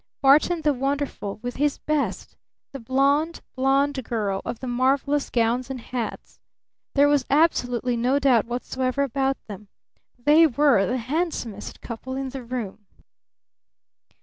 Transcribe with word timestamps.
Barton 0.23 0.63
the 0.63 0.73
wonderful 0.73 1.37
with 1.43 1.57
his 1.57 1.77
best, 1.77 2.35
the 2.71 2.79
blonde, 2.79 3.41
blonde 3.55 4.03
girl 4.03 4.41
of 4.43 4.59
the 4.59 4.65
marvelous 4.65 5.29
gowns 5.29 5.69
and 5.69 5.79
hats. 5.79 6.39
There 6.95 7.07
was 7.07 7.23
absolutely 7.29 7.95
no 7.95 8.17
doubt 8.17 8.45
whatsoever 8.45 9.03
about 9.03 9.37
them. 9.45 9.67
They 10.17 10.47
were 10.47 10.87
the 10.87 10.97
handsomest 10.97 11.81
couple 11.81 12.15
in 12.15 12.29
the 12.29 12.41
room! 12.43 12.87